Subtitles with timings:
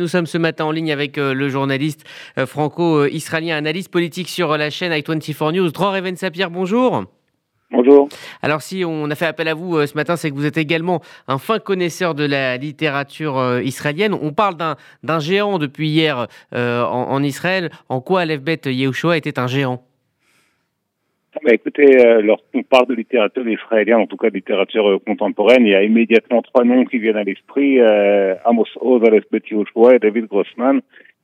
[0.00, 2.04] Nous sommes ce matin en ligne avec euh, le journaliste
[2.38, 7.02] euh, franco-israélien, analyste politique sur la chaîne i24 News, Dror Even Sapir, bonjour.
[7.72, 8.08] Bonjour.
[8.40, 10.56] Alors si on a fait appel à vous euh, ce matin, c'est que vous êtes
[10.56, 14.14] également un fin connaisseur de la littérature israélienne.
[14.14, 14.54] On parle
[15.02, 17.72] d'un géant depuis hier en, Israël.
[17.88, 19.82] En quoi Aleph Bet Yehoshua était un géant?
[21.34, 25.66] Bah, écoutez, euh, lorsqu'on parle de littérature israélienne, en tout cas de littérature euh, contemporaine,
[25.66, 29.42] il y a immédiatement trois noms qui viennent à l'esprit euh, Amos Oz, Aleph Bet
[29.50, 30.80] et David Grossman.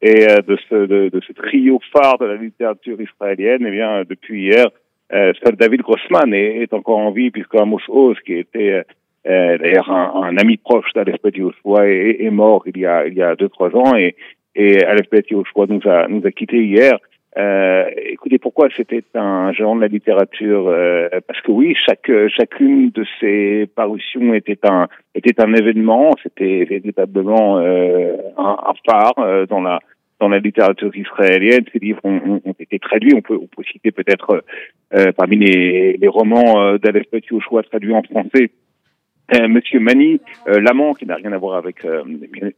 [0.00, 4.68] Et de, ce, de, ce trio phare de la littérature israélienne, eh bien, depuis hier,
[5.10, 8.84] seul David Grossman est, est, encore en vie, puisque Amos Oz, qui était
[9.24, 13.34] d'ailleurs un, ami proche d'Aleph Bet est, est, mort il y a il y a
[13.34, 14.14] deux trois ans, et,
[14.54, 16.96] et Aleph Bet nous a nous a quittés hier.
[17.36, 22.90] Euh, écoutez, pourquoi c'était un géant de la littérature euh, Parce que oui, chaque chacune
[22.90, 26.12] de ces parutions était un était un événement.
[26.22, 29.80] C'était véritablement euh, un, un, phare euh, dans la
[30.20, 31.64] dans la littérature israélienne.
[31.72, 33.14] Ces livres ont, ont, été traduits.
[33.14, 34.42] On peut on peut citer peut-être
[34.94, 37.06] euh, parmi les, les romans d'Aleph
[37.40, 38.50] choix traduits en français.
[39.46, 41.86] Monsieur Mani, l'amant, qui n'a rien à voir avec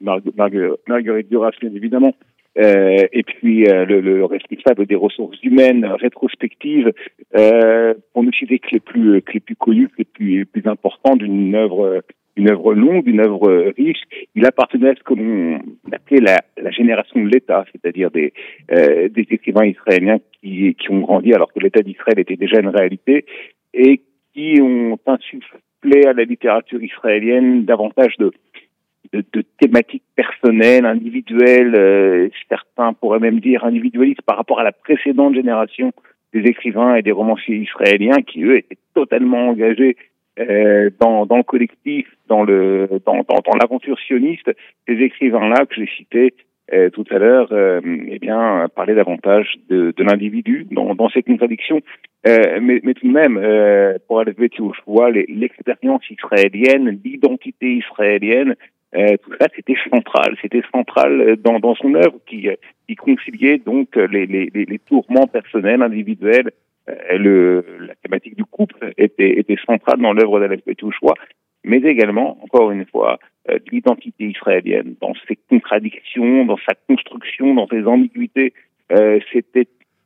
[0.00, 2.12] Marguerite Duras, bien évidemment,
[2.58, 6.92] euh, et puis euh, le, le, responsable des ressources humaines rétrospectives,
[7.36, 10.66] euh, pour ne citer que les plus que les plus connus, les plus, les plus
[10.66, 12.02] importants d'une œuvre
[12.36, 14.02] une œuvre longue, une œuvre riche.
[14.34, 15.58] Il appartenait à ce que l'on
[15.90, 18.32] appelait la, la, génération de l'État, c'est-à-dire des,
[18.72, 22.68] euh, des écrivains israéliens qui, qui ont grandi alors que l'État d'Israël était déjà une
[22.68, 23.24] réalité
[23.72, 24.02] et
[24.34, 28.32] qui ont insufflé à la littérature israélienne davantage de,
[29.12, 34.72] de, de thématiques personnelles, individuelles, euh, certains pourraient même dire individualistes par rapport à la
[34.72, 35.92] précédente génération
[36.32, 39.96] des écrivains et des romanciers israéliens qui, eux, étaient totalement engagés
[40.38, 44.50] euh, dans, dans le collectif, dans le dans, dans, dans l'aventure sioniste.
[44.86, 46.34] Ces écrivains-là que j'ai cités
[46.72, 51.22] euh, tout à l'heure, euh, eh bien, parlaient davantage de, de l'individu dans, dans ces
[51.22, 51.80] contradictions.
[52.26, 58.56] Euh, mais, mais tout de même, euh, pour aller je vois l'expérience israélienne, l'identité israélienne,
[58.96, 62.48] euh, tout ça, c'était central, c'était central dans, dans son œuvre qui,
[62.88, 66.50] qui conciliait donc les, les, les tourments personnels, individuels.
[66.88, 70.62] Euh, le, la thématique du couple était, était centrale dans l'œuvre d'Alex
[70.92, 71.14] choix
[71.66, 73.18] mais également, encore une fois,
[73.50, 78.54] euh, l'identité israélienne, dans ses contradictions, dans sa construction, dans ses ambiguïtés.
[78.92, 79.18] Euh,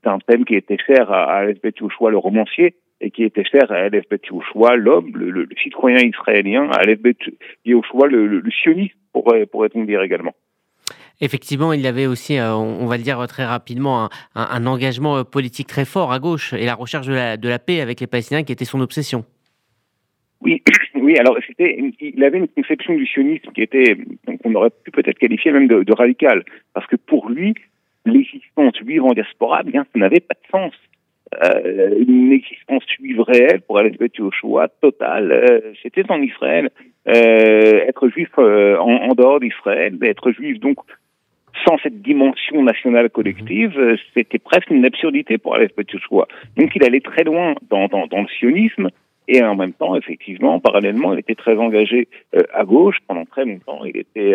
[0.00, 1.46] c'était un thème qui était cher à, à
[1.90, 5.98] choix le romancier, et qui était cher à Aleph Bet Yehoshua, l'homme, le, le, citoyen
[6.06, 7.16] israélien, à Aleph Bet
[7.64, 10.34] Yehoshua, le, le, sioniste, pourrait, pourrait-on dire également.
[11.22, 14.66] Effectivement, il y avait aussi, euh, on va le dire très rapidement, un, un, un,
[14.66, 17.80] engagement euh, politique très fort à gauche et la recherche de la, de la paix
[17.80, 19.24] avec les Palestiniens qui était son obsession.
[20.40, 20.62] Oui,
[20.94, 21.18] oui.
[21.18, 23.98] Alors c'était, il avait une conception du sionisme qui était,
[24.42, 27.54] qu'on aurait pu peut-être qualifier même de, de radical, parce que pour lui,
[28.62, 30.72] l'existence juive en diaspora, bien, ça n'avait pas de sens
[31.44, 35.30] euh, une existence juive réelle pour aller au choix total.
[35.30, 36.70] Euh, C'était en Israël.
[37.08, 40.78] Euh, être juif euh, en, en, dehors d'Israël, être juif donc
[41.66, 43.96] sans cette dimension nationale collective, mhm.
[44.14, 46.28] c'était presque une absurdité pour aller au choix.
[46.56, 48.88] Donc il allait très loin dans, dans, dans, le sionisme.
[49.28, 52.08] Et en même temps, effectivement, parallèlement, il était très engagé
[52.52, 52.96] à gauche.
[53.06, 54.34] Pendant très longtemps, il était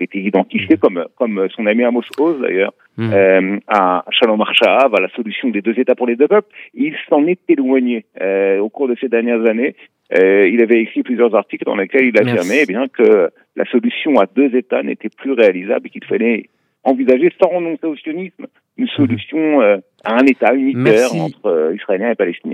[0.00, 3.10] était identifié comme, comme son ami Amos Oz d'ailleurs, mmh.
[3.12, 6.48] euh, à Shalom Arshaav, à la solution des deux États pour les deux peuples.
[6.74, 9.74] Il s'en est éloigné euh, au cours de ces dernières années.
[10.16, 14.18] Euh, il avait écrit plusieurs articles dans lesquels il affirmait eh bien que la solution
[14.20, 16.50] à deux États n'était plus réalisable et qu'il fallait
[16.84, 18.88] envisager, sans renoncer au sionisme, une mmh.
[18.88, 22.52] solution euh, à un État unitaire entre euh, Israéliens et Palestiniens.